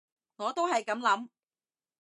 [0.37, 1.29] 我都係噉諗